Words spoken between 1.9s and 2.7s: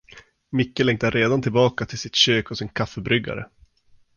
sitt kök och sin